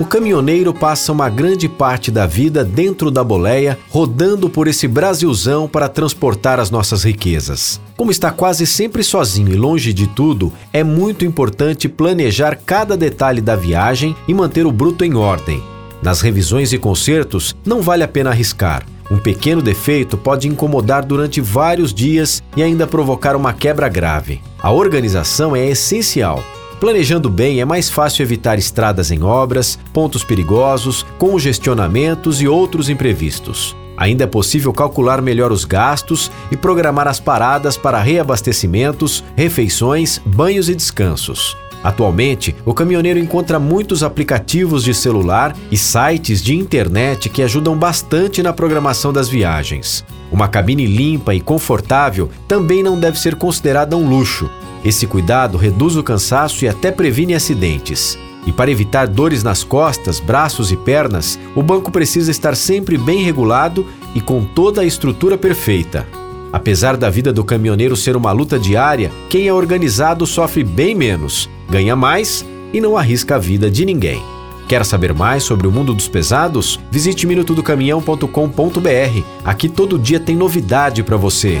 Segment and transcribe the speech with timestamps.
[0.00, 5.68] O caminhoneiro passa uma grande parte da vida dentro da boleia, rodando por esse Brasilzão
[5.68, 7.78] para transportar as nossas riquezas.
[7.98, 13.42] Como está quase sempre sozinho e longe de tudo, é muito importante planejar cada detalhe
[13.42, 15.62] da viagem e manter o bruto em ordem.
[16.02, 18.86] Nas revisões e consertos, não vale a pena arriscar.
[19.10, 24.40] Um pequeno defeito pode incomodar durante vários dias e ainda provocar uma quebra grave.
[24.62, 26.42] A organização é essencial.
[26.80, 33.76] Planejando bem é mais fácil evitar estradas em obras, pontos perigosos, congestionamentos e outros imprevistos.
[33.98, 40.70] Ainda é possível calcular melhor os gastos e programar as paradas para reabastecimentos, refeições, banhos
[40.70, 41.54] e descansos.
[41.84, 48.42] Atualmente, o caminhoneiro encontra muitos aplicativos de celular e sites de internet que ajudam bastante
[48.42, 50.02] na programação das viagens.
[50.32, 54.48] Uma cabine limpa e confortável também não deve ser considerada um luxo.
[54.84, 58.18] Esse cuidado reduz o cansaço e até previne acidentes.
[58.46, 63.22] E para evitar dores nas costas, braços e pernas, o banco precisa estar sempre bem
[63.22, 66.06] regulado e com toda a estrutura perfeita.
[66.52, 71.48] Apesar da vida do caminhoneiro ser uma luta diária, quem é organizado sofre bem menos,
[71.68, 74.22] ganha mais e não arrisca a vida de ninguém.
[74.66, 76.78] Quer saber mais sobre o mundo dos pesados?
[76.90, 79.22] Visite minutodocaminhão.com.br.
[79.44, 81.60] Aqui todo dia tem novidade para você.